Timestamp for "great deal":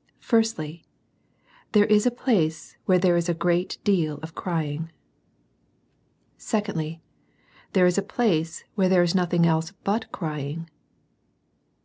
3.34-4.20